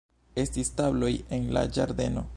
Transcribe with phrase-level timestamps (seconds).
[0.43, 2.29] Estis tabloj en la ĝardeno.